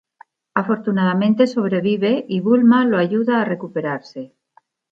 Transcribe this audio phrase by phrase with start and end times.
[0.55, 4.33] Afortunadamente sobrevive, y Bulma lo ayuda a recuperarse.